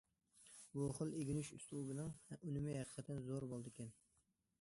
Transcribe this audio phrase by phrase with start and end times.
[0.77, 3.93] بۇ خىل ئۆگىنىش ئۇسۇلىنىڭ ئۈنۈمى ھەقىقەتەن زور بولىدىكەن.